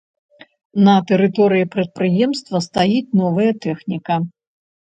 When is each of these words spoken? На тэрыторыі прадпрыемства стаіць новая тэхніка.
На 0.87 0.95
тэрыторыі 1.11 1.67
прадпрыемства 1.75 2.63
стаіць 2.69 3.07
новая 3.23 3.51
тэхніка. 3.69 4.21